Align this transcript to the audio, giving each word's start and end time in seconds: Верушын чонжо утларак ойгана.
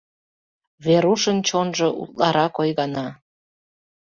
Верушын 0.85 1.37
чонжо 1.47 1.87
утларак 2.01 2.53
ойгана. 2.61 3.07